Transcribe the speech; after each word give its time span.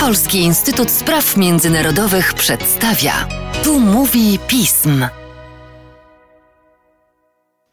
Polski 0.00 0.38
Instytut 0.38 0.90
Spraw 0.90 1.36
Międzynarodowych 1.36 2.34
przedstawia. 2.34 3.12
Tu 3.64 3.80
mówi 3.80 4.38
pism. 4.48 5.06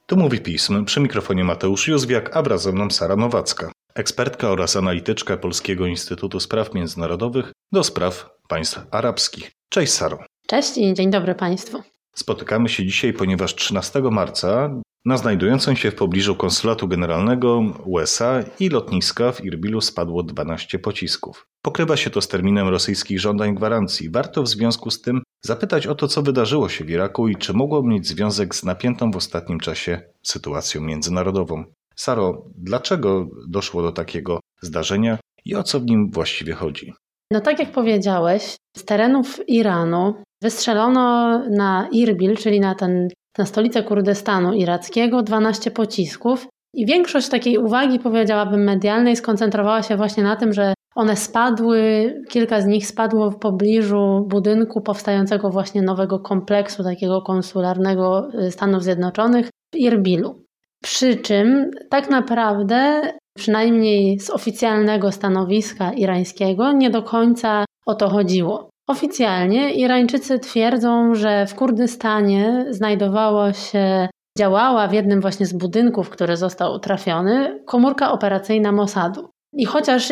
Tu 0.06 0.18
mówi 0.18 0.40
pism. 0.40 0.86
Przy 0.86 1.00
mikrofonie 1.00 1.44
Mateusz 1.44 1.88
Józwiak, 1.88 2.38
a 2.38 2.42
wraz 2.42 2.62
ze 2.62 2.72
mną 2.72 2.90
Sara 2.90 3.16
Nowacka, 3.16 3.72
ekspertka 3.96 4.50
oraz 4.50 4.76
analityczka 4.76 5.38
Polskiego 5.38 5.86
Instytutu 5.86 6.40
Spraw 6.40 6.74
Międzynarodowych 6.74 7.52
do 7.72 7.84
spraw 7.84 8.30
państw 8.48 8.80
arabskich. 8.92 9.52
Cześć 9.70 9.94
Saro. 9.94 10.24
Cześć 10.48 10.78
i 10.78 10.94
dzień 10.94 11.12
dobry 11.12 11.36
Państwu. 11.36 11.84
Spotykamy 12.16 12.70
się 12.70 12.86
dzisiaj, 12.86 13.14
ponieważ 13.14 13.56
13 13.56 14.02
marca 14.02 14.70
na 15.06 15.18
znajdującym 15.18 15.76
się 15.76 15.92
w 15.92 15.96
pobliżu 15.96 16.36
konsulatu 16.36 16.88
generalnego 16.88 17.64
USA 17.86 18.44
i 18.60 18.70
lotniska 18.70 19.32
w 19.32 19.46
Irbilu 19.46 19.82
spadło 19.82 20.24
12 20.24 20.80
pocisków. 20.80 21.48
Pokrywa 21.62 21.98
się 21.98 22.10
to 22.10 22.22
z 22.22 22.28
terminem 22.28 22.68
rosyjskich 22.68 23.20
żądań 23.20 23.56
gwarancji. 23.56 24.10
Warto 24.10 24.44
w 24.44 24.48
związku 24.48 24.92
z 24.92 25.02
tym 25.02 25.22
zapytać 25.42 25.88
o 25.88 25.96
to, 25.96 26.08
co 26.08 26.22
wydarzyło 26.22 26.70
się 26.70 26.86
w 26.86 26.90
Iraku 26.90 27.28
i 27.28 27.36
czy 27.36 27.54
mogło 27.54 27.84
mieć 27.84 28.08
związek 28.08 28.56
z 28.56 28.64
napiętą 28.64 29.12
w 29.12 29.16
ostatnim 29.16 29.60
czasie 29.60 30.02
sytuacją 30.24 30.82
międzynarodową. 30.82 31.64
Saro, 31.96 32.46
dlaczego 32.56 33.28
doszło 33.48 33.82
do 33.82 33.92
takiego 33.92 34.40
zdarzenia 34.62 35.18
i 35.46 35.56
o 35.56 35.64
co 35.64 35.80
w 35.80 35.86
nim 35.86 36.12
właściwie 36.12 36.54
chodzi? 36.54 36.94
No 37.32 37.42
tak 37.42 37.60
jak 37.60 37.72
powiedziałeś, 37.72 38.58
z 38.78 38.86
terenów 38.86 39.50
Iranu 39.50 40.14
wystrzelono 40.44 41.40
na 41.50 41.88
Irbil, 41.92 42.38
czyli 42.38 42.60
na, 42.60 42.76
ten, 42.76 43.08
na 43.38 43.46
stolicę 43.46 43.84
Kurdystanu 43.84 44.54
irackiego, 44.54 45.24
12 45.24 45.72
pocisków. 45.72 46.48
I 46.74 46.86
większość 46.86 47.30
takiej 47.30 47.58
uwagi, 47.58 48.00
powiedziałabym, 48.00 48.64
medialnej 48.64 49.16
skoncentrowała 49.16 49.84
się 49.84 49.98
właśnie 49.98 50.24
na 50.24 50.36
tym, 50.36 50.54
że 50.54 50.74
one 50.96 51.16
spadły, 51.16 52.14
kilka 52.30 52.62
z 52.62 52.66
nich 52.66 52.88
spadło 52.88 53.32
w 53.32 53.40
pobliżu 53.40 54.26
budynku 54.28 54.82
powstającego 54.82 55.50
właśnie 55.50 55.82
nowego 55.82 56.20
kompleksu 56.20 56.84
takiego 56.84 57.22
konsularnego 57.22 58.30
y, 58.34 58.52
Stanów 58.52 58.84
Zjednoczonych 58.84 59.50
w 59.74 59.78
Irbilu. 59.78 60.46
Przy 60.84 61.16
czym 61.16 61.72
tak 61.90 62.10
naprawdę, 62.10 63.02
przynajmniej 63.38 64.20
z 64.20 64.30
oficjalnego 64.30 65.12
stanowiska 65.12 65.94
irańskiego, 65.94 66.72
nie 66.72 66.90
do 66.90 67.04
końca 67.04 67.66
o 67.86 67.96
to 67.96 68.10
chodziło. 68.10 68.70
Oficjalnie 68.88 69.74
Irańczycy 69.74 70.40
twierdzą, 70.40 71.16
że 71.16 71.46
w 71.46 71.56
Kurdystanie 71.56 72.66
znajdowało 72.70 73.54
się, 73.54 74.08
działała 74.38 74.88
w 74.88 74.94
jednym 74.94 75.22
właśnie 75.22 75.46
z 75.46 75.54
budynków, 75.54 76.10
który 76.10 76.38
został 76.38 76.80
trafiony, 76.80 77.64
komórka 77.66 78.12
operacyjna 78.12 78.72
Mossadu. 78.72 79.30
I 79.54 79.66
chociaż 79.66 80.12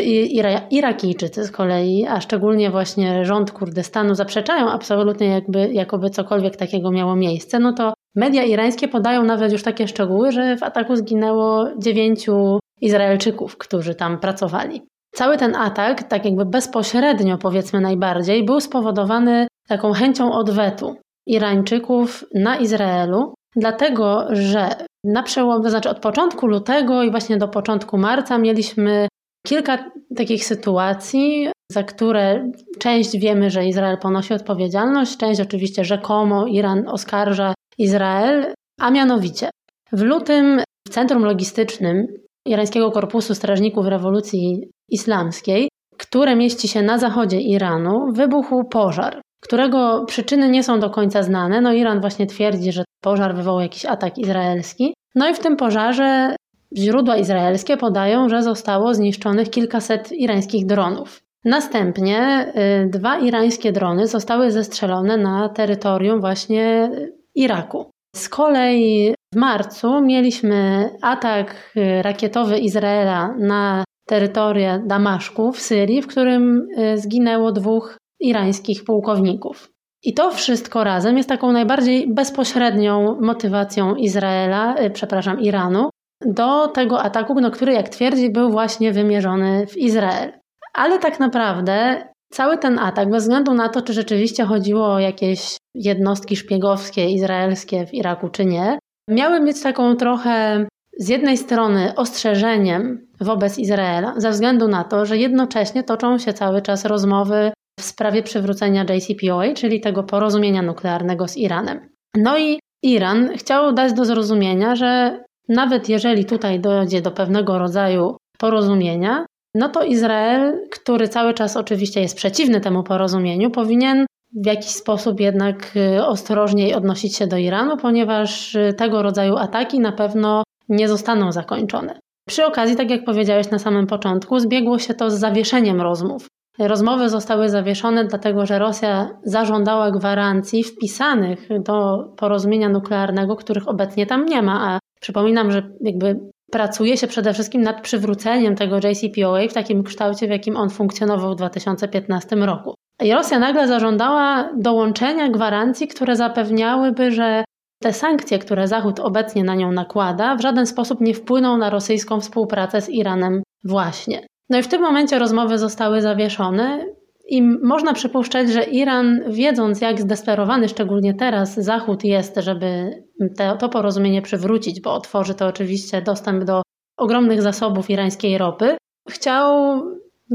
Irakijczycy 0.72 1.44
z 1.44 1.52
kolei, 1.52 2.06
a 2.08 2.22
szczególnie 2.22 2.72
właśnie 2.72 3.26
rząd 3.26 3.52
Kurdystanu 3.52 4.16
zaprzeczają 4.16 4.70
absolutnie 4.70 5.28
jakby, 5.28 5.70
jakoby 5.74 6.10
cokolwiek 6.10 6.56
takiego 6.56 6.92
miało 6.92 7.16
miejsce, 7.16 7.60
no 7.60 7.74
to 7.74 7.94
media 8.18 8.44
irańskie 8.44 8.88
podają 8.88 9.24
nawet 9.24 9.52
już 9.52 9.64
takie 9.64 9.88
szczegóły, 9.88 10.32
że 10.32 10.58
w 10.58 10.64
ataku 10.64 10.96
zginęło 10.96 11.66
dziewięciu 11.78 12.60
Izraelczyków, 12.82 13.58
którzy 13.58 13.96
tam 13.96 14.20
pracowali. 14.20 14.82
Cały 15.16 15.38
ten 15.38 15.56
atak, 15.56 16.04
tak 16.04 16.26
jakby 16.26 16.46
bezpośrednio 16.46 17.38
powiedzmy 17.38 17.82
najbardziej, 17.82 18.46
był 18.46 18.62
spowodowany 18.62 19.48
taką 19.68 19.94
chęcią 19.94 20.32
odwetu 20.32 20.96
Irańczyków 21.28 22.26
na 22.34 22.58
Izraelu, 22.58 23.34
dlatego 23.56 24.28
że 24.30 24.70
na 25.04 25.24
przełom, 25.24 25.64
to 25.64 25.70
znaczy 25.70 25.90
od 25.90 26.00
początku 26.00 26.48
lutego 26.48 27.04
i 27.04 27.12
właśnie 27.12 27.38
do 27.38 27.48
początku 27.48 27.98
marca 27.98 28.38
mieliśmy 28.38 29.08
kilka 29.48 29.92
takich 30.16 30.46
sytuacji, 30.46 31.50
za 31.72 31.84
które 31.84 32.52
część 32.80 33.18
wiemy, 33.18 33.50
że 33.50 33.66
Izrael 33.66 33.98
ponosi 33.98 34.34
odpowiedzialność, 34.34 35.18
część 35.18 35.42
oczywiście 35.42 35.86
rzekomo 35.86 36.48
Iran 36.48 36.88
oskarża 36.88 37.54
Izrael, 37.78 38.54
a 38.80 38.92
mianowicie 38.92 39.50
w 39.92 40.02
lutym 40.02 40.62
w 40.88 40.90
centrum 40.90 41.24
logistycznym 41.26 42.08
Irańskiego 42.46 42.92
Korpusu 42.92 43.36
Strażników 43.36 43.86
Rewolucji 43.86 44.70
Islamskiej, 44.90 45.70
które 45.98 46.36
mieści 46.36 46.68
się 46.68 46.82
na 46.82 46.98
zachodzie 46.98 47.42
Iranu, 47.42 48.12
wybuchł 48.14 48.64
pożar, 48.64 49.22
którego 49.42 50.06
przyczyny 50.08 50.50
nie 50.50 50.64
są 50.64 50.80
do 50.80 50.90
końca 50.90 51.24
znane. 51.24 51.62
No 51.62 51.74
Iran 51.74 52.02
właśnie 52.02 52.28
twierdzi, 52.28 52.72
że 52.72 52.84
pożar 53.02 53.36
wywołał 53.36 53.62
jakiś 53.62 53.86
atak 53.86 54.18
izraelski. 54.18 54.94
No 55.16 55.30
i 55.30 55.34
w 55.34 55.40
tym 55.40 55.56
pożarze 55.56 56.36
źródła 56.78 57.18
izraelskie 57.18 57.78
podają, 57.78 58.30
że 58.30 58.44
zostało 58.44 58.94
zniszczonych 58.94 59.50
kilkaset 59.50 60.12
irańskich 60.12 60.66
dronów. 60.66 61.22
Następnie 61.46 62.48
y, 62.86 62.90
dwa 62.90 63.18
irańskie 63.18 63.72
drony 63.72 64.08
zostały 64.08 64.52
zestrzelone 64.52 65.18
na 65.18 65.50
terytorium 65.50 66.20
właśnie 66.20 66.90
Iraku. 67.38 67.92
Z 68.16 68.30
kolei 68.30 69.14
w 69.34 69.38
marcu 69.38 70.02
mieliśmy 70.02 70.90
atak 71.02 71.72
y, 71.78 72.02
rakietowy 72.02 72.58
Izraela 72.58 73.36
na 73.40 73.84
terytoria 74.08 74.80
Damaszku 74.80 75.52
w 75.52 75.60
Syrii, 75.60 76.02
w 76.02 76.08
którym 76.08 76.68
y, 76.80 76.98
zginęło 76.98 77.52
dwóch 77.52 77.98
irańskich 78.20 78.84
pułkowników. 78.84 79.70
I 80.04 80.14
to 80.14 80.32
wszystko 80.32 80.84
razem 80.84 81.18
jest 81.18 81.30
taką 81.30 81.52
najbardziej 81.52 82.14
bezpośrednią 82.14 83.18
motywacją 83.22 83.96
Izraela, 83.96 84.76
y, 84.82 84.90
przepraszam, 84.90 85.42
Iranu, 85.42 85.90
do 86.26 86.68
tego 86.68 87.02
ataku, 87.04 87.42
no, 87.42 87.52
który, 87.52 87.74
jak 87.74 87.90
twierdzi, 87.90 88.30
był 88.30 88.50
właśnie 88.50 88.92
wymierzony 88.92 89.68
w 89.68 89.78
Izrael. 89.78 90.34
Ale 90.74 91.00
tak 91.00 91.20
naprawdę 91.20 92.08
cały 92.32 92.58
ten 92.58 92.80
atak, 92.80 93.10
bez 93.10 93.24
względu 93.24 93.54
na 93.54 93.70
to, 93.70 93.82
czy 93.82 93.94
rzeczywiście 93.94 94.46
chodziło 94.46 94.94
o 94.94 95.00
jakieś 95.00 95.58
jednostki 95.76 96.36
szpiegowskie 96.36 97.10
izraelskie 97.10 97.86
w 97.86 97.94
Iraku, 97.94 98.30
czy 98.30 98.46
nie, 98.46 98.80
miały 99.10 99.42
mieć 99.42 99.62
taką 99.62 99.96
trochę 99.96 100.66
z 101.00 101.10
jednej 101.10 101.38
strony 101.38 101.96
ostrzeżeniem 101.96 103.08
wobec 103.22 103.60
Izraela, 103.60 104.14
ze 104.18 104.30
względu 104.30 104.68
na 104.68 104.84
to, 104.84 105.06
że 105.06 105.18
jednocześnie 105.18 105.84
toczą 105.84 106.18
się 106.18 106.34
cały 106.34 106.62
czas 106.62 106.86
rozmowy 106.86 107.52
w 107.80 107.84
sprawie 107.84 108.24
przywrócenia 108.24 108.86
JCPOA, 108.90 109.54
czyli 109.54 109.82
tego 109.82 110.04
porozumienia 110.04 110.62
nuklearnego 110.62 111.28
z 111.28 111.38
Iranem. 111.38 111.90
No 112.16 112.38
i 112.38 112.60
Iran 112.84 113.30
chciał 113.38 113.74
dać 113.74 113.94
do 113.94 114.06
zrozumienia, 114.06 114.76
że 114.76 115.20
nawet 115.50 115.90
jeżeli 115.90 116.26
tutaj 116.26 116.60
dojdzie 116.60 117.02
do 117.02 117.12
pewnego 117.12 117.58
rodzaju 117.58 118.18
porozumienia, 118.38 119.26
no 119.58 119.70
to 119.70 119.84
Izrael, 119.84 120.68
który 120.72 121.08
cały 121.08 121.34
czas 121.34 121.58
oczywiście 121.58 122.02
jest 122.02 122.18
przeciwny 122.18 122.62
temu 122.62 122.84
porozumieniu, 122.84 123.52
powinien 123.52 124.06
w 124.44 124.46
jakiś 124.46 124.70
sposób 124.70 125.20
jednak 125.20 125.72
y, 125.76 126.06
ostrożniej 126.06 126.74
odnosić 126.74 127.16
się 127.16 127.28
do 127.28 127.38
Iranu, 127.38 127.78
ponieważ 127.78 128.56
y, 128.56 128.74
tego 128.78 129.02
rodzaju 129.02 129.38
ataki 129.38 129.80
na 129.80 129.92
pewno 129.92 130.44
nie 130.70 130.88
zostaną 130.88 131.32
zakończone. 131.32 132.00
Przy 132.28 132.46
okazji, 132.46 132.76
tak 132.76 132.90
jak 132.90 133.06
powiedziałeś 133.06 133.52
na 133.52 133.60
samym 133.60 133.88
początku, 133.88 134.40
zbiegło 134.40 134.80
się 134.80 134.94
to 134.94 135.12
z 135.12 135.20
zawieszeniem 135.20 135.82
rozmów. 135.82 136.28
Rozmowy 136.60 137.10
zostały 137.10 137.50
zawieszone 137.50 138.06
dlatego, 138.06 138.46
że 138.46 138.60
Rosja 138.60 139.10
zażądała 139.24 139.92
gwarancji 139.92 140.64
wpisanych 140.64 141.48
do 141.60 142.06
porozumienia 142.18 142.70
nuklearnego, 142.70 143.36
których 143.36 143.68
obecnie 143.68 144.06
tam 144.06 144.26
nie 144.26 144.42
ma, 144.42 144.72
a 144.72 144.80
przypominam, 145.02 145.52
że 145.52 145.70
jakby 145.82 146.20
pracuje 146.52 146.98
się 146.98 147.08
przede 147.08 147.34
wszystkim 147.34 147.62
nad 147.62 147.82
przywróceniem 147.82 148.56
tego 148.56 148.78
JCPOA 148.78 149.48
w 149.50 149.54
takim 149.54 149.84
kształcie, 149.84 150.28
w 150.28 150.30
jakim 150.30 150.58
on 150.58 150.70
funkcjonował 150.70 151.34
w 151.34 151.38
2015 151.38 152.36
roku. 152.36 152.76
I 153.02 153.14
Rosja 153.14 153.40
nagle 153.40 153.68
zażądała 153.68 154.50
dołączenia 154.58 155.30
gwarancji, 155.30 155.88
które 155.88 156.16
zapewniałyby, 156.16 157.12
że 157.12 157.44
te 157.82 157.94
sankcje, 157.94 158.40
które 158.40 158.68
Zachód 158.68 159.00
obecnie 159.00 159.44
na 159.44 159.56
nią 159.56 159.72
nakłada, 159.72 160.36
w 160.36 160.42
żaden 160.42 160.66
sposób 160.66 161.02
nie 161.02 161.14
wpłyną 161.14 161.58
na 161.58 161.70
rosyjską 161.70 162.20
współpracę 162.20 162.82
z 162.82 162.90
Iranem 162.90 163.42
właśnie. 163.64 164.28
No 164.50 164.58
i 164.58 164.64
w 164.64 164.68
tym 164.68 164.82
momencie 164.82 165.20
rozmowy 165.20 165.58
zostały 165.58 166.02
zawieszone 166.02 166.86
i 167.30 167.42
można 167.42 167.94
przypuszczać, 167.94 168.50
że 168.50 168.64
Iran, 168.64 169.20
wiedząc 169.30 169.82
jak 169.82 170.02
zdesperowany 170.02 170.70
szczególnie 170.70 171.14
teraz 171.14 171.56
Zachód 171.56 172.04
jest, 172.04 172.36
żeby 172.38 172.92
te, 173.38 173.58
to 173.60 173.70
porozumienie 173.70 174.22
przywrócić, 174.22 174.82
bo 174.82 174.94
otworzy 174.94 175.34
to 175.34 175.48
oczywiście 175.48 176.02
dostęp 176.02 176.44
do 176.44 176.62
ogromnych 176.98 177.42
zasobów 177.42 177.90
irańskiej 177.90 178.38
ropy, 178.38 178.78
chciał 179.10 179.82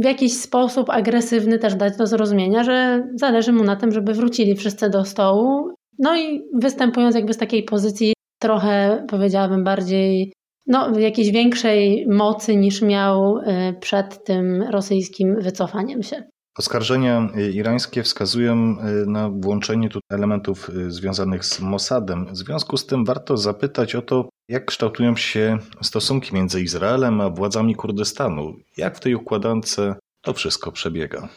w 0.03 0.05
jakiś 0.05 0.33
sposób 0.41 0.91
agresywny 0.91 1.59
też 1.59 1.75
dać 1.75 1.97
do 1.97 2.07
zrozumienia, 2.07 2.65
że 2.65 3.07
zależy 3.15 3.53
mu 3.53 3.65
na 3.65 3.77
tym, 3.77 3.93
żeby 3.93 4.15
wrócili 4.15 4.57
wszyscy 4.57 4.91
do 4.91 5.05
stołu. 5.05 5.75
No 5.99 6.17
i 6.17 6.43
występując 6.55 7.15
jakby 7.15 7.33
z 7.33 7.39
takiej 7.39 7.63
pozycji 7.63 8.13
trochę, 8.39 9.05
powiedziałabym, 9.09 9.65
bardziej, 9.65 10.33
no, 10.67 10.99
jakiejś 10.99 11.31
większej 11.31 12.07
mocy 12.09 12.57
niż 12.57 12.83
miał 12.83 13.39
y, 13.39 13.75
przed 13.81 14.25
tym 14.25 14.63
rosyjskim 14.63 15.37
wycofaniem 15.41 16.03
się. 16.03 16.32
Oskarżenia 16.59 17.29
irańskie 17.53 18.03
wskazują 18.03 18.55
y, 18.55 19.07
na 19.07 19.31
włączenie 19.31 19.89
tu 19.89 20.01
elementów 20.11 20.69
y, 20.69 20.91
związanych 20.91 21.45
z 21.45 21.61
Mossadem. 21.61 22.27
W 22.27 22.37
związku 22.37 22.77
z 22.77 22.87
tym 22.87 23.05
warto 23.05 23.37
zapytać 23.37 23.95
o 23.95 24.03
to, 24.03 24.29
jak 24.49 24.65
kształtują 24.65 25.17
się 25.17 25.59
stosunki 25.83 26.35
między 26.35 26.63
Izraelem 26.63 27.21
a 27.21 27.31
władzami 27.31 27.75
Kurdystanu. 27.75 28.55
Jak 28.77 28.97
w 28.97 29.01
tej 29.01 29.15
układance 29.15 29.81
to 30.23 30.33
wszystko 30.33 30.73
przebiega? 30.73 31.29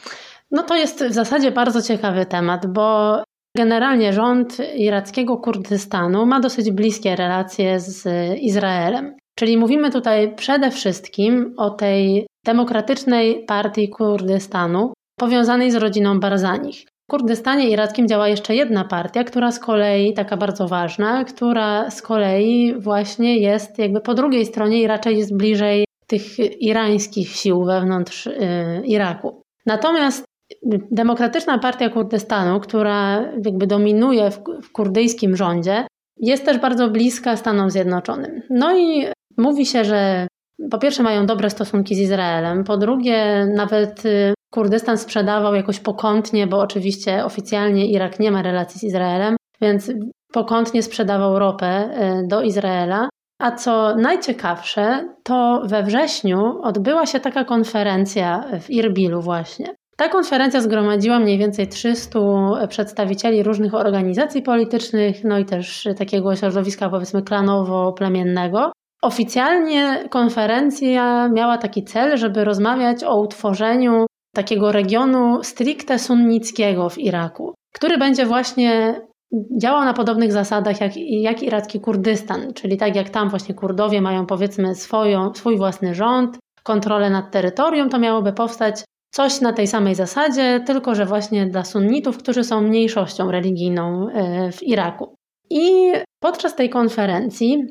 No 0.51 0.63
to 0.63 0.75
jest 0.75 1.03
w 1.03 1.13
zasadzie 1.13 1.51
bardzo 1.51 1.81
ciekawy 1.81 2.25
temat, 2.25 2.67
bo 2.67 3.15
generalnie 3.57 4.13
rząd 4.13 4.57
irackiego 4.75 5.37
Kurdystanu 5.37 6.25
ma 6.25 6.39
dosyć 6.39 6.71
bliskie 6.71 7.15
relacje 7.15 7.79
z 7.79 8.07
Izraelem. 8.39 9.15
Czyli 9.35 9.57
mówimy 9.57 9.91
tutaj 9.91 10.35
przede 10.35 10.71
wszystkim 10.71 11.53
o 11.57 11.69
tej 11.69 12.27
demokratycznej 12.45 13.45
partii 13.45 13.89
Kurdystanu 13.89 14.93
powiązanej 15.19 15.71
z 15.71 15.75
rodziną 15.75 16.19
Barzanich. 16.19 16.85
W 17.07 17.11
Kurdystanie 17.11 17.69
irackim 17.69 18.07
działa 18.07 18.27
jeszcze 18.27 18.55
jedna 18.55 18.83
partia, 18.83 19.23
która 19.23 19.51
z 19.51 19.59
kolei, 19.59 20.13
taka 20.13 20.37
bardzo 20.37 20.67
ważna, 20.67 21.23
która 21.23 21.89
z 21.91 22.01
kolei 22.01 22.73
właśnie 22.79 23.39
jest 23.39 23.79
jakby 23.79 24.01
po 24.01 24.13
drugiej 24.13 24.45
stronie 24.45 24.81
i 24.81 24.87
raczej 24.87 25.17
jest 25.17 25.37
bliżej 25.37 25.85
tych 26.07 26.39
irańskich 26.61 27.29
sił 27.29 27.63
wewnątrz 27.63 28.27
y, 28.27 28.33
Iraku. 28.85 29.41
Natomiast 29.65 30.25
Demokratyczna 30.91 31.59
Partia 31.59 31.89
Kurdystanu, 31.89 32.59
która 32.59 33.21
jakby 33.45 33.67
dominuje 33.67 34.31
w, 34.31 34.39
w 34.63 34.71
kurdyjskim 34.71 35.35
rządzie, 35.35 35.87
jest 36.17 36.45
też 36.45 36.57
bardzo 36.57 36.89
bliska 36.89 37.37
Stanom 37.37 37.69
Zjednoczonym. 37.69 38.41
No 38.49 38.77
i 38.77 39.05
mówi 39.37 39.65
się, 39.65 39.83
że 39.83 40.27
po 40.71 40.77
pierwsze 40.77 41.03
mają 41.03 41.25
dobre 41.25 41.49
stosunki 41.49 41.95
z 41.95 41.99
Izraelem, 41.99 42.63
po 42.63 42.77
drugie 42.77 43.47
nawet 43.55 44.05
y, 44.05 44.33
Kurdystan 44.55 44.97
sprzedawał 44.97 45.55
jakoś 45.55 45.79
pokątnie, 45.79 46.47
bo 46.47 46.59
oczywiście 46.59 47.25
oficjalnie 47.25 47.85
Irak 47.85 48.19
nie 48.19 48.31
ma 48.31 48.41
relacji 48.41 48.79
z 48.79 48.83
Izraelem, 48.83 49.35
więc 49.61 49.91
pokątnie 50.33 50.83
sprzedawał 50.83 51.39
ropę 51.39 51.89
y, 52.23 52.27
do 52.27 52.41
Izraela. 52.41 53.09
A 53.39 53.51
co 53.51 53.95
najciekawsze, 53.95 55.09
to 55.23 55.61
we 55.65 55.83
wrześniu 55.83 56.39
odbyła 56.63 57.05
się 57.05 57.19
taka 57.19 57.43
konferencja 57.43 58.43
w 58.61 58.69
Irbilu 58.69 59.21
właśnie. 59.21 59.65
Ta 59.97 60.09
konferencja 60.09 60.61
zgromadziła 60.61 61.19
mniej 61.19 61.37
więcej 61.37 61.67
300 61.67 62.19
przedstawicieli 62.69 63.43
różnych 63.43 63.73
organizacji 63.73 64.41
politycznych, 64.41 65.23
no 65.23 65.39
i 65.39 65.45
też 65.45 65.87
takiego 65.97 66.35
środowiska 66.35 66.89
powiedzmy 66.89 67.21
klanowo-plemiennego. 67.21 68.71
Oficjalnie 69.01 70.07
konferencja 70.09 71.29
miała 71.29 71.57
taki 71.57 71.83
cel, 71.83 72.17
żeby 72.17 72.43
rozmawiać 72.43 73.03
o 73.03 73.21
utworzeniu 73.21 74.05
takiego 74.35 74.71
regionu 74.71 75.43
stricte 75.43 75.99
sunnickiego 75.99 76.89
w 76.89 76.97
Iraku, 76.97 77.53
który 77.73 77.97
będzie 77.97 78.25
właśnie 78.25 79.01
działał 79.61 79.85
na 79.85 79.93
podobnych 79.93 80.31
zasadach 80.31 80.81
jak, 80.81 80.91
jak 80.97 81.43
iracki 81.43 81.79
Kurdystan, 81.79 82.53
czyli 82.53 82.77
tak 82.77 82.95
jak 82.95 83.09
tam 83.09 83.29
właśnie 83.29 83.55
Kurdowie 83.55 84.01
mają 84.01 84.25
powiedzmy 84.25 84.75
swoją, 84.75 85.33
swój 85.33 85.57
własny 85.57 85.95
rząd, 85.95 86.37
kontrolę 86.63 87.09
nad 87.09 87.31
terytorium, 87.31 87.89
to 87.89 87.99
miałoby 87.99 88.33
powstać 88.33 88.83
coś 89.11 89.41
na 89.41 89.53
tej 89.53 89.67
samej 89.67 89.95
zasadzie, 89.95 90.63
tylko 90.65 90.95
że 90.95 91.05
właśnie 91.05 91.45
dla 91.45 91.63
sunnitów, 91.63 92.17
którzy 92.17 92.43
są 92.43 92.61
mniejszością 92.61 93.31
religijną 93.31 94.07
e, 94.09 94.51
w 94.51 94.63
Iraku. 94.63 95.15
I 95.49 95.91
podczas 96.19 96.55
tej 96.55 96.69
konferencji 96.69 97.63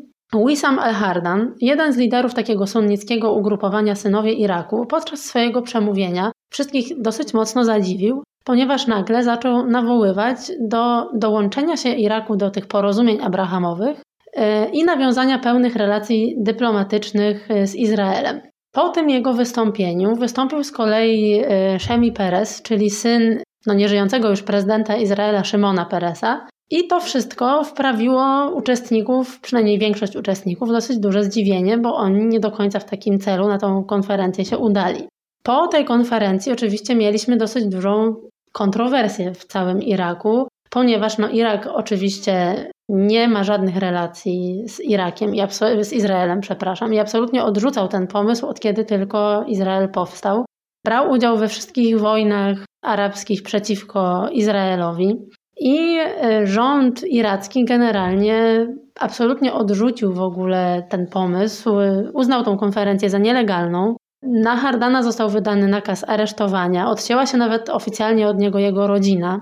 Wissam 0.47 0.79
al-Hardan, 0.79 1.55
jeden 1.61 1.93
z 1.93 1.97
liderów 1.97 2.35
takiego 2.35 2.67
sunnickiego 2.67 3.33
ugrupowania 3.33 3.95
Synowie 3.95 4.33
Iraku, 4.33 4.87
podczas 4.87 5.21
swojego 5.21 5.63
przemówienia 5.63 6.33
wszystkich 6.51 7.03
dosyć 7.03 7.35
mocno 7.35 7.65
zadziwił, 7.65 8.23
ponieważ 8.45 8.87
nagle 8.87 9.25
zaczął 9.25 9.67
nawoływać 9.67 10.39
do 10.61 11.11
dołączenia 11.15 11.77
się 11.77 11.89
Iraku 11.89 12.37
do 12.37 12.51
tych 12.51 12.67
porozumień 12.67 13.23
abrahamowych 13.23 14.03
e, 14.37 14.69
i 14.71 14.85
nawiązania 14.85 15.39
pełnych 15.39 15.77
relacji 15.77 16.37
dyplomatycznych 16.39 17.51
e, 17.51 17.67
z 17.67 17.75
Izraelem. 17.75 18.41
Po 18.73 18.89
tym 18.89 19.11
jego 19.11 19.33
wystąpieniu 19.33 20.17
wystąpił 20.17 20.65
z 20.65 20.73
kolei 20.73 21.43
e, 21.45 21.79
Shemi 21.79 22.13
Peres, 22.13 22.63
czyli 22.63 22.91
syn 22.91 23.43
no 23.67 23.75
nieżyjącego 23.75 24.31
już 24.31 24.43
prezydenta 24.43 24.97
Izraela 24.97 25.45
Szymona 25.45 25.85
Peresa. 25.85 26.47
I 26.71 26.87
to 26.87 27.01
wszystko 27.01 27.65
wprawiło 27.65 28.51
uczestników, 28.55 29.41
przynajmniej 29.41 29.79
większość 29.79 30.17
uczestników, 30.17 30.69
w 30.69 30.73
dosyć 30.73 30.99
duże 30.99 31.25
zdziwienie, 31.25 31.79
bo 31.79 31.97
oni 31.97 32.27
nie 32.27 32.41
do 32.41 32.51
końca 32.51 32.79
w 32.79 32.85
takim 32.85 33.19
celu 33.19 33.49
na 33.49 33.59
tą 33.59 33.85
konferencję 33.85 34.45
się 34.45 34.59
udali. 34.59 35.09
Po 35.43 35.69
tej 35.69 35.85
konferencji 35.85 36.53
oczywiście 36.53 36.95
mieliśmy 36.95 37.37
dosyć 37.37 37.67
dużą 37.67 38.17
kontrowersję 38.53 39.35
w 39.35 39.45
całym 39.45 39.83
Iraku, 39.83 40.49
ponieważ 40.71 41.19
no, 41.19 41.29
Irak 41.29 41.69
oczywiście 41.73 42.67
nie 42.89 43.29
ma 43.29 43.45
żadnych 43.45 43.77
relacji 43.77 44.63
z 44.69 44.81
Irakiem 44.81 45.35
i 45.35 45.41
z 45.81 45.93
Izraelem, 45.93 46.41
przepraszam, 46.41 46.95
i 46.95 46.99
absolutnie 46.99 47.45
odrzucał 47.45 47.89
ten 47.89 48.07
pomysł 48.07 48.47
od 48.47 48.61
kiedy 48.61 48.85
tylko 48.85 49.45
Izrael 49.47 49.89
powstał. 49.89 50.45
Brał 50.85 51.11
udział 51.11 51.37
we 51.37 51.49
wszystkich 51.49 51.99
wojnach 51.99 52.59
arabskich 52.83 53.43
przeciwko 53.43 54.29
Izraelowi. 54.33 55.17
I 55.57 55.99
e, 55.99 56.47
rząd 56.47 57.05
iracki 57.05 57.65
generalnie 57.65 58.67
absolutnie 59.01 59.53
odrzucił 59.53 60.13
w 60.13 60.21
ogóle 60.21 60.87
ten 60.89 61.07
pomysł, 61.07 61.71
uznał 62.15 62.45
tą 62.45 62.59
konferencję 62.59 63.11
za 63.11 63.19
nielegalną. 63.19 63.97
Na 64.23 64.57
Hardana 64.57 65.03
został 65.03 65.31
wydany 65.31 65.69
nakaz 65.69 66.05
aresztowania, 66.09 66.91
odcięła 66.91 67.27
się 67.27 67.37
nawet 67.37 67.69
oficjalnie 67.69 68.29
od 68.29 68.39
niego 68.39 68.59
jego 68.59 68.87
rodzina. 68.87 69.41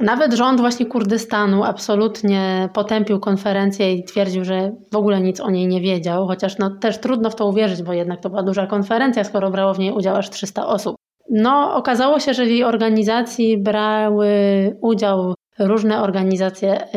Nawet 0.00 0.34
rząd 0.34 0.60
właśnie 0.60 0.86
Kurdystanu 0.86 1.64
absolutnie 1.64 2.68
potępił 2.72 3.20
konferencję 3.20 3.94
i 3.94 4.04
twierdził, 4.04 4.44
że 4.44 4.72
w 4.92 4.96
ogóle 4.96 5.20
nic 5.20 5.40
o 5.40 5.50
niej 5.50 5.66
nie 5.66 5.80
wiedział, 5.80 6.26
chociaż 6.26 6.58
no 6.58 6.70
też 6.70 6.98
trudno 6.98 7.30
w 7.30 7.34
to 7.34 7.46
uwierzyć, 7.46 7.82
bo 7.82 7.92
jednak 7.92 8.20
to 8.20 8.30
była 8.30 8.42
duża 8.42 8.66
konferencja, 8.66 9.24
skoro 9.24 9.50
brało 9.50 9.74
w 9.74 9.78
niej 9.78 9.92
udział 9.92 10.16
aż 10.16 10.30
300 10.30 10.66
osób. 10.66 10.96
No, 11.30 11.74
okazało 11.74 12.20
się, 12.20 12.34
że 12.34 12.44
w 12.44 12.50
jej 12.50 12.64
organizacji 12.64 13.58
brały 13.58 14.28
udział 14.80 15.34
różne 15.58 16.02
organizacje, 16.02 16.88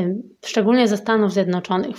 szczególnie 0.46 0.88
ze 0.88 0.98
Stanów 0.98 1.34
Zjednoczonych, 1.34 1.96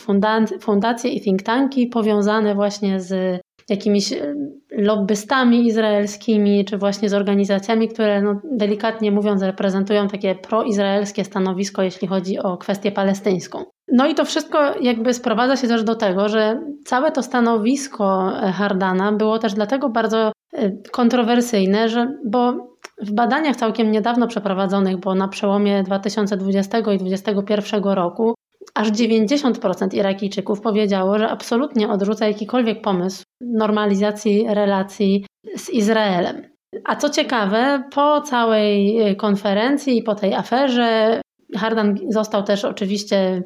fundacje 0.60 1.10
i 1.10 1.20
think 1.20 1.43
tanki 1.43 1.87
powiązane 1.87 2.55
właśnie 2.55 3.00
z 3.00 3.40
jakimiś 3.69 4.14
lobbystami 4.72 5.66
izraelskimi, 5.66 6.64
czy 6.64 6.78
właśnie 6.78 7.08
z 7.08 7.14
organizacjami, 7.14 7.88
które 7.88 8.22
no, 8.22 8.40
delikatnie 8.52 9.12
mówiąc 9.12 9.43
reprezentują 9.43 10.08
takie 10.08 10.34
proizraelskie 10.34 11.25
stanowisko, 11.25 11.82
jeśli 11.82 12.08
chodzi 12.08 12.38
o 12.38 12.56
kwestię 12.56 12.93
palestyńską. 12.93 13.64
No 13.93 14.06
i 14.06 14.14
to 14.14 14.25
wszystko 14.25 14.58
jakby 14.81 15.14
sprowadza 15.14 15.56
się 15.56 15.69
też 15.69 15.82
do 15.82 15.94
tego, 15.94 16.28
że 16.28 16.61
całe 16.84 17.12
to 17.12 17.22
stanowisko 17.22 18.32
Hardana 18.52 19.12
było 19.12 19.38
też 19.38 19.54
dlatego 19.54 19.88
bardzo 19.88 20.32
e, 20.52 20.70
kontrowersyjne, 20.93 21.88
że, 21.88 22.06
bo 22.26 22.69
w 23.02 23.12
badaniach 23.12 23.56
całkiem 23.56 23.90
niedawno 23.90 24.26
przeprowadzonych, 24.26 24.96
bo 24.96 25.14
na 25.14 25.28
przełomie 25.28 25.82
2020 25.82 26.78
i 26.78 26.99
2021 26.99 27.82
roku, 27.84 28.34
aż 28.75 28.88
90% 28.90 29.94
Irakijczyków 29.94 30.61
powiedziało, 30.61 31.18
że 31.18 31.28
absolutnie 31.28 31.88
odrzuca 31.88 32.28
jakikolwiek 32.28 32.82
pomysł 32.82 33.23
normalizacji 33.40 34.46
relacji 34.49 35.26
z 35.56 35.70
Izraelem. 35.70 36.42
A 36.84 36.96
co 36.96 37.11
ciekawe, 37.11 37.82
po 37.94 38.20
całej 38.20 38.99
konferencji 39.16 39.99
i 39.99 40.02
po 40.02 40.14
tej 40.14 40.34
aferze, 40.34 41.20
Hardan 41.56 41.96
został 42.08 42.42
też 42.42 42.64
oczywiście 42.64 43.42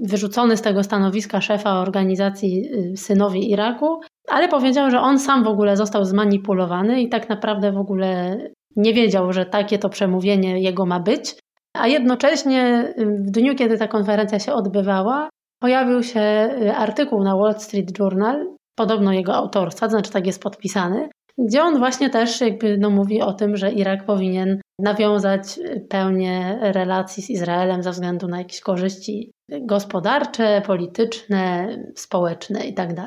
wyrzucony 0.00 0.56
z 0.56 0.62
tego 0.62 0.82
stanowiska 0.82 1.40
szefa 1.40 1.80
organizacji 1.80 2.62
y, 2.92 2.96
Synowie 2.96 3.40
Iraku, 3.40 4.00
ale 4.28 4.48
powiedział, 4.48 4.90
że 4.90 5.00
on 5.00 5.18
sam 5.18 5.44
w 5.44 5.48
ogóle 5.48 5.76
został 5.76 6.04
zmanipulowany 6.04 7.02
i 7.02 7.08
tak 7.08 7.28
naprawdę 7.28 7.72
w 7.72 7.78
ogóle 7.78 8.38
nie 8.76 8.94
wiedział, 8.94 9.32
że 9.32 9.46
takie 9.46 9.78
to 9.78 9.88
przemówienie 9.88 10.60
jego 10.60 10.86
ma 10.86 11.00
być. 11.00 11.34
A 11.76 11.88
jednocześnie 11.88 12.94
y, 12.98 13.06
w 13.06 13.30
dniu, 13.30 13.54
kiedy 13.54 13.78
ta 13.78 13.88
konferencja 13.88 14.38
się 14.38 14.52
odbywała, 14.52 15.28
pojawił 15.60 16.02
się 16.02 16.20
y, 16.62 16.74
artykuł 16.74 17.24
na 17.24 17.36
Wall 17.36 17.54
Street 17.60 17.98
Journal, 17.98 18.46
podobno 18.76 19.12
jego 19.12 19.34
autorstwa, 19.34 19.86
to 19.86 19.90
znaczy 19.90 20.12
tak 20.12 20.26
jest 20.26 20.42
podpisany, 20.42 21.08
gdzie 21.38 21.62
on 21.62 21.78
właśnie 21.78 22.10
też 22.10 22.40
jakby 22.40 22.78
no, 22.78 22.90
mówi 22.90 23.22
o 23.22 23.32
tym, 23.32 23.56
że 23.56 23.72
Irak 23.72 24.04
powinien 24.04 24.60
nawiązać 24.80 25.60
pełnię 25.88 26.58
relacji 26.60 27.22
z 27.22 27.30
Izraelem 27.30 27.82
ze 27.82 27.90
względu 27.90 28.28
na 28.28 28.38
jakieś 28.38 28.60
korzyści 28.60 29.32
gospodarcze, 29.60 30.62
polityczne, 30.66 31.68
społeczne 31.94 32.66
itd. 32.66 33.04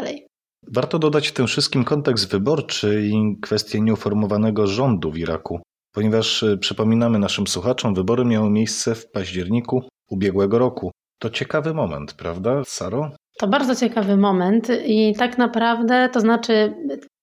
Warto 0.73 0.99
dodać 0.99 1.27
w 1.27 1.33
tym 1.33 1.47
wszystkim 1.47 1.83
kontekst 1.83 2.31
wyborczy 2.31 3.01
i 3.03 3.37
kwestię 3.41 3.81
nieuformowanego 3.81 4.67
rządu 4.67 5.11
w 5.11 5.17
Iraku, 5.17 5.59
ponieważ 5.93 6.43
y, 6.43 6.57
przypominamy 6.57 7.19
naszym 7.19 7.47
słuchaczom, 7.47 7.93
wybory 7.93 8.25
miały 8.25 8.49
miejsce 8.49 8.95
w 8.95 9.11
październiku 9.11 9.83
ubiegłego 10.09 10.59
roku. 10.59 10.91
To 11.19 11.29
ciekawy 11.29 11.73
moment, 11.73 12.13
prawda, 12.13 12.61
Saro? 12.65 13.11
To 13.39 13.47
bardzo 13.47 13.75
ciekawy 13.75 14.17
moment 14.17 14.67
i 14.85 15.15
tak 15.17 15.37
naprawdę, 15.37 16.09
to 16.13 16.19
znaczy 16.19 16.73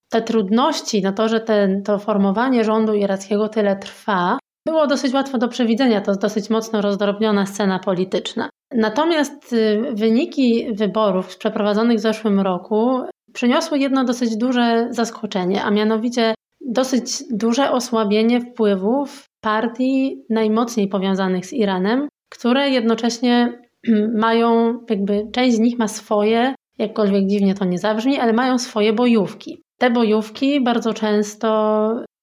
te 0.09 0.21
trudności, 0.21 1.01
na 1.01 1.13
to, 1.13 1.29
że 1.29 1.39
ten, 1.39 1.83
to 1.83 1.99
formowanie 1.99 2.63
rządu 2.63 2.93
irackiego 2.93 3.49
tyle 3.49 3.75
trwa, 3.75 4.37
było 4.67 4.87
dosyć 4.87 5.13
łatwo 5.13 5.37
do 5.37 5.47
przewidzenia. 5.47 6.01
To 6.01 6.15
dosyć 6.15 6.49
mocno 6.49 6.81
rozdrobniona 6.81 7.45
scena 7.45 7.79
polityczna. 7.79 8.49
Natomiast 8.71 9.53
y, 9.53 9.81
wyniki 9.93 10.67
wyborów 10.73 11.37
przeprowadzonych 11.37 11.97
w 11.97 12.01
zeszłym 12.01 12.39
roku 12.39 13.01
przyniosły 13.35 13.79
jedno 13.79 14.03
dosyć 14.03 14.37
duże 14.37 14.87
zaskoczenie, 14.89 15.63
a 15.63 15.71
mianowicie 15.71 16.33
dosyć 16.61 17.23
duże 17.31 17.71
osłabienie 17.71 18.41
wpływów 18.41 19.25
partii 19.41 20.23
najmocniej 20.29 20.87
powiązanych 20.87 21.45
z 21.45 21.53
Iranem, 21.53 22.07
które 22.29 22.69
jednocześnie 22.69 23.59
mają, 24.25 24.79
jakby 24.89 25.27
część 25.33 25.55
z 25.55 25.59
nich 25.59 25.79
ma 25.79 25.87
swoje, 25.87 26.55
jakkolwiek 26.77 27.27
dziwnie 27.27 27.53
to 27.53 27.65
nie 27.65 27.77
zabrzmi, 27.77 28.19
ale 28.19 28.33
mają 28.33 28.57
swoje 28.57 28.93
bojówki. 28.93 29.63
Te 29.77 29.91
bojówki 29.91 30.63
bardzo 30.63 30.93
często 30.93 31.49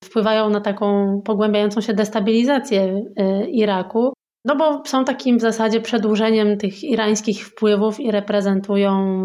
wpływają 0.05 0.51
na 0.51 0.61
taką 0.61 1.21
pogłębiającą 1.25 1.81
się 1.81 1.95
destabilizację 1.95 2.83
y, 2.85 3.51
Iraku, 3.51 4.13
no 4.45 4.57
bo 4.57 4.83
są 4.87 5.05
takim 5.05 5.39
w 5.39 5.41
zasadzie 5.41 5.81
przedłużeniem 5.81 6.57
tych 6.57 6.85
irańskich 6.85 7.47
wpływów 7.47 8.01
i 8.01 8.11
reprezentują 8.11 9.19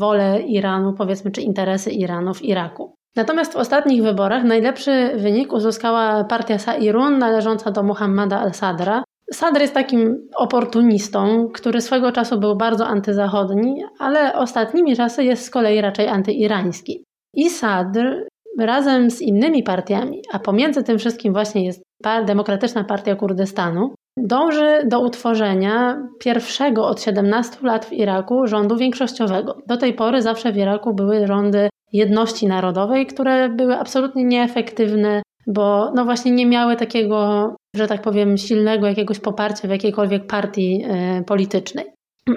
wolę 0.00 0.42
Iranu, 0.42 0.94
powiedzmy, 0.98 1.30
czy 1.30 1.40
interesy 1.40 1.90
Iranu 1.90 2.34
w 2.34 2.42
Iraku. 2.42 2.94
Natomiast 3.16 3.52
w 3.52 3.56
ostatnich 3.56 4.02
wyborach 4.02 4.44
najlepszy 4.44 5.12
wynik 5.16 5.52
uzyskała 5.52 6.24
partia 6.24 6.58
Sairun 6.58 7.18
należąca 7.18 7.70
do 7.70 7.82
Muhammada 7.82 8.40
al-Sadra. 8.40 9.04
Sadr 9.32 9.60
jest 9.60 9.74
takim 9.74 10.28
oportunistą, 10.36 11.48
który 11.54 11.80
swego 11.80 12.12
czasu 12.12 12.40
był 12.40 12.56
bardzo 12.56 12.86
antyzachodni, 12.86 13.84
ale 13.98 14.34
ostatnimi 14.34 14.96
czasy 14.96 15.24
jest 15.24 15.44
z 15.44 15.50
kolei 15.50 15.80
raczej 15.80 16.08
antyirański. 16.08 17.04
I 17.34 17.50
Sadr 17.50 18.26
razem 18.58 19.10
z 19.10 19.20
innymi 19.20 19.62
partiami, 19.62 20.22
a 20.32 20.38
pomiędzy 20.38 20.82
tym 20.82 20.98
wszystkim 20.98 21.32
właśnie 21.32 21.64
jest 21.64 21.82
Demokratyczna 22.26 22.84
Partia 22.84 23.16
Kurdystanu, 23.16 23.94
dąży 24.18 24.82
do 24.86 25.00
utworzenia 25.00 26.08
pierwszego 26.20 26.86
od 26.86 27.02
17 27.02 27.56
lat 27.62 27.84
w 27.84 27.92
Iraku 27.92 28.46
rządu 28.46 28.76
większościowego. 28.76 29.58
Do 29.66 29.76
tej 29.76 29.94
pory 29.94 30.22
zawsze 30.22 30.52
w 30.52 30.56
Iraku 30.56 30.94
były 30.94 31.26
rządy 31.26 31.68
jedności 31.92 32.46
narodowej, 32.46 33.06
które 33.06 33.48
były 33.48 33.78
absolutnie 33.78 34.24
nieefektywne, 34.24 35.22
bo 35.46 35.92
no 35.94 36.04
właśnie 36.04 36.32
nie 36.32 36.46
miały 36.46 36.76
takiego, 36.76 37.50
że 37.76 37.86
tak 37.86 38.02
powiem, 38.02 38.38
silnego 38.38 38.86
jakiegoś 38.86 39.18
poparcia 39.18 39.68
w 39.68 39.70
jakiejkolwiek 39.70 40.26
partii 40.26 40.84
y, 41.20 41.24
politycznej. 41.24 41.84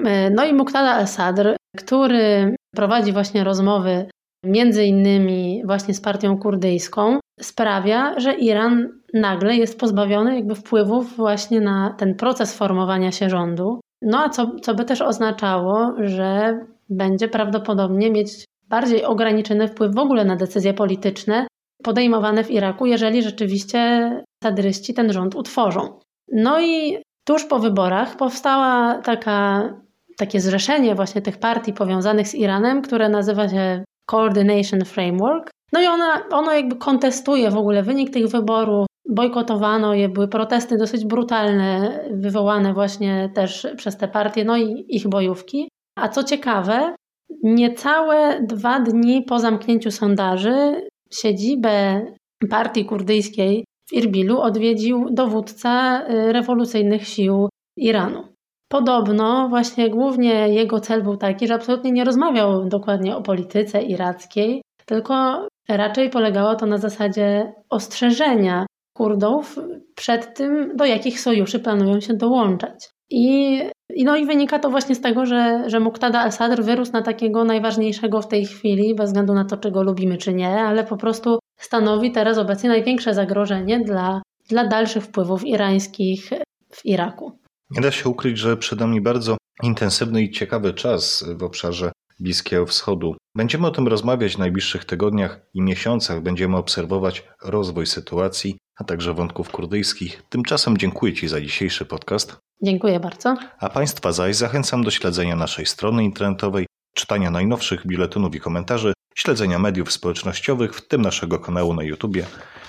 E, 0.05 0.29
no 0.29 0.45
i 0.45 0.53
Muqtada 0.53 0.91
al-Sadr, 0.91 1.55
który 1.77 2.55
prowadzi 2.75 3.11
właśnie 3.11 3.43
rozmowy 3.43 4.09
między 4.45 4.85
innymi 4.85 5.61
właśnie 5.65 5.93
z 5.93 6.01
partią 6.01 6.37
kurdyjską, 6.37 7.19
sprawia, 7.39 8.19
że 8.19 8.33
Iran 8.33 8.89
nagle 9.15 9.55
jest 9.55 9.79
pozbawiony 9.79 10.35
jakby 10.35 10.55
wpływów 10.55 11.15
właśnie 11.15 11.61
na 11.61 11.95
ten 11.97 12.15
proces 12.15 12.57
formowania 12.57 13.11
się 13.11 13.29
rządu. 13.29 13.79
No 14.01 14.19
a 14.19 14.29
co, 14.29 14.51
co 14.61 14.75
by 14.75 14.85
też 14.85 15.01
oznaczało, 15.01 15.93
że 15.99 16.59
będzie 16.89 17.27
prawdopodobnie 17.27 18.11
mieć 18.11 18.45
bardziej 18.69 19.05
ograniczony 19.05 19.67
wpływ 19.67 19.95
w 19.95 19.99
ogóle 19.99 20.25
na 20.25 20.35
decyzje 20.35 20.73
polityczne 20.73 21.47
podejmowane 21.83 22.43
w 22.43 22.51
Iraku, 22.51 22.85
jeżeli 22.85 23.23
rzeczywiście 23.23 24.09
sadryści 24.43 24.93
ten 24.93 25.13
rząd 25.13 25.35
utworzą. 25.35 25.99
No 26.31 26.61
i 26.61 26.97
tuż 27.25 27.45
po 27.45 27.59
wyborach 27.59 28.17
powstała 28.17 29.01
taka, 29.01 29.69
takie 30.17 30.39
zrzeszenie 30.39 30.95
właśnie 30.95 31.21
tych 31.21 31.37
partii 31.37 31.73
powiązanych 31.73 32.27
z 32.27 32.35
Iranem, 32.35 32.81
które 32.81 33.09
nazywa 33.09 33.49
się 33.49 33.83
Coordination 34.05 34.85
Framework. 34.85 35.49
No 35.73 35.81
i 35.81 35.87
ona, 35.87 36.21
ono 36.31 36.53
jakby 36.53 36.75
kontestuje 36.75 37.51
w 37.51 37.57
ogóle 37.57 37.83
wynik 37.83 38.13
tych 38.13 38.27
wyborów, 38.27 38.85
bojkotowano 39.09 39.93
je, 39.93 40.09
były 40.09 40.27
protesty 40.27 40.77
dosyć 40.77 41.05
brutalne, 41.05 41.99
wywołane 42.11 42.73
właśnie 42.73 43.31
też 43.35 43.67
przez 43.77 43.97
te 43.97 44.07
partie, 44.07 44.45
no 44.45 44.57
i 44.57 44.85
ich 44.89 45.07
bojówki. 45.07 45.69
A 45.97 46.09
co 46.09 46.23
ciekawe, 46.23 46.95
niecałe 47.43 48.41
dwa 48.41 48.79
dni 48.79 49.23
po 49.23 49.39
zamknięciu 49.39 49.91
sondaży 49.91 50.81
siedzibę 51.13 52.05
partii 52.49 52.85
kurdyjskiej 52.85 53.65
w 53.89 53.93
Irbilu 53.93 54.39
odwiedził 54.39 55.05
dowódca 55.11 56.01
y, 56.09 56.33
rewolucyjnych 56.33 57.07
sił 57.07 57.49
Iranu. 57.77 58.23
Podobno 58.69 59.49
właśnie 59.49 59.89
głównie 59.89 60.49
jego 60.49 60.79
cel 60.79 61.03
był 61.03 61.17
taki, 61.17 61.47
że 61.47 61.53
absolutnie 61.53 61.91
nie 61.91 62.03
rozmawiał 62.03 62.65
dokładnie 62.69 63.15
o 63.15 63.21
polityce 63.21 63.81
irackiej, 63.81 64.61
tylko 64.85 65.47
raczej 65.69 66.09
polegało 66.09 66.55
to 66.55 66.65
na 66.65 66.77
zasadzie 66.77 67.53
ostrzeżenia 67.69 68.65
Kurdów 68.97 69.55
przed 69.95 70.37
tym, 70.37 70.75
do 70.75 70.85
jakich 70.85 71.19
sojuszy 71.19 71.59
planują 71.59 71.99
się 71.99 72.13
dołączać. 72.13 72.89
I, 73.09 73.59
no 74.03 74.15
i 74.15 74.25
wynika 74.25 74.59
to 74.59 74.69
właśnie 74.69 74.95
z 74.95 75.01
tego, 75.01 75.25
że, 75.25 75.63
że 75.67 75.79
Muqtada 75.79 76.19
al-Sadr 76.19 76.63
wyrósł 76.63 76.91
na 76.91 77.01
takiego 77.01 77.43
najważniejszego 77.43 78.21
w 78.21 78.27
tej 78.27 78.45
chwili, 78.45 78.95
bez 78.95 79.09
względu 79.09 79.33
na 79.33 79.45
to, 79.45 79.57
czy 79.57 79.71
go 79.71 79.83
lubimy, 79.83 80.17
czy 80.17 80.33
nie, 80.33 80.49
ale 80.49 80.83
po 80.83 80.97
prostu 80.97 81.39
stanowi 81.59 82.11
teraz 82.11 82.37
obecnie 82.37 82.69
największe 82.69 83.13
zagrożenie 83.13 83.79
dla, 83.79 84.21
dla 84.49 84.67
dalszych 84.67 85.03
wpływów 85.03 85.45
irańskich 85.45 86.29
w 86.71 86.85
Iraku. 86.85 87.39
Nie 87.71 87.81
da 87.81 87.91
się 87.91 88.09
ukryć, 88.09 88.37
że 88.37 88.57
przed 88.57 88.79
nami 88.79 89.01
bardzo 89.01 89.37
intensywny 89.63 90.23
i 90.23 90.31
ciekawy 90.31 90.73
czas 90.73 91.25
w 91.37 91.43
obszarze 91.43 91.91
Bliskiego 92.19 92.65
Wschodu. 92.65 93.15
Będziemy 93.35 93.67
o 93.67 93.71
tym 93.71 93.87
rozmawiać 93.87 94.35
w 94.35 94.39
najbliższych 94.39 94.85
tygodniach 94.85 95.41
i 95.53 95.61
miesiącach, 95.61 96.21
będziemy 96.21 96.57
obserwować 96.57 97.27
rozwój 97.43 97.85
sytuacji, 97.85 98.57
a 98.79 98.83
także 98.83 99.13
wątków 99.13 99.49
kurdyjskich. 99.49 100.23
Tymczasem 100.29 100.77
dziękuję 100.77 101.13
Ci 101.13 101.27
za 101.27 101.41
dzisiejszy 101.41 101.85
podcast. 101.85 102.37
Dziękuję 102.61 102.99
bardzo. 102.99 103.37
A 103.59 103.69
Państwa 103.69 104.11
zaś 104.11 104.35
zachęcam 104.35 104.83
do 104.83 104.91
śledzenia 104.91 105.35
naszej 105.35 105.65
strony 105.65 106.03
internetowej, 106.03 106.65
czytania 106.95 107.31
najnowszych 107.31 107.87
biuletynów 107.87 108.35
i 108.35 108.39
komentarzy, 108.39 108.93
śledzenia 109.15 109.59
mediów 109.59 109.91
społecznościowych, 109.91 110.75
w 110.75 110.87
tym 110.87 111.01
naszego 111.01 111.39
kanału 111.39 111.73
na 111.73 111.83
YouTube. 111.83 112.17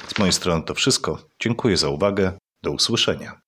Z 0.09 0.19
mojej 0.19 0.33
strony 0.33 0.63
to 0.63 0.75
wszystko. 0.75 1.19
Dziękuję 1.43 1.77
za 1.77 1.89
uwagę. 1.89 2.33
Do 2.63 2.71
usłyszenia. 2.71 3.41